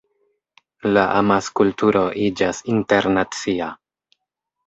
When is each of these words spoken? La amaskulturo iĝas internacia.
La 0.95 1.01
amaskulturo 1.17 2.01
iĝas 2.29 2.61
internacia. 2.77 3.71